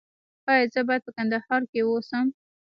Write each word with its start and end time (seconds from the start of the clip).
ایا 0.49 0.65
زه 0.73 0.81
باید 0.87 1.01
په 1.05 1.11
کندهار 1.17 1.61
کې 1.71 1.79
اوسم؟ 1.83 2.25